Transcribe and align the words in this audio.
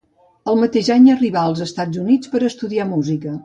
El 0.53 0.57
mateix 0.61 0.89
any 0.95 1.05
arribà 1.17 1.45
als 1.51 1.63
Estats 1.67 2.03
Units 2.07 2.35
per 2.35 2.43
a 2.45 2.51
estudiar 2.51 2.91
música. 2.99 3.39